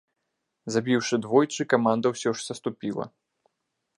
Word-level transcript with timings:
Забіўшы 0.75 1.15
двойчы, 1.25 1.61
каманда 1.75 2.07
ўсё 2.15 2.29
ж 2.39 2.43
саступіла. 2.47 3.05